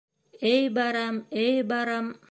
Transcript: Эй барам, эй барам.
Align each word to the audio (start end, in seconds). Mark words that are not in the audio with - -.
Эй 0.51 0.65
барам, 0.79 1.21
эй 1.45 1.63
барам. 1.75 2.13